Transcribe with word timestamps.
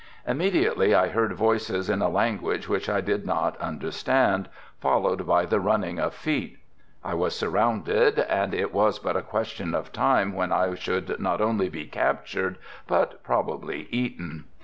Immediately 0.27 0.95
I 0.95 1.09
heard 1.09 1.33
voices 1.33 1.87
in 1.87 2.01
a 2.01 2.09
language 2.09 2.67
which 2.67 2.89
I 2.89 3.01
did 3.01 3.23
not 3.23 3.55
understand, 3.59 4.49
followed 4.79 5.27
by 5.27 5.45
the 5.45 5.59
running 5.59 5.99
of 5.99 6.15
feet. 6.15 6.57
I 7.03 7.13
was 7.13 7.35
surrounded 7.35 8.17
and 8.17 8.55
it 8.55 8.73
was 8.73 8.97
but 8.97 9.15
a 9.15 9.21
question 9.21 9.75
of 9.75 9.91
time 9.91 10.33
when 10.33 10.51
I 10.51 10.73
should 10.73 11.19
not 11.19 11.39
only 11.39 11.69
be 11.69 11.85
captured 11.85 12.57
but 12.87 13.21
probably 13.21 13.87
eaten. 13.91 14.45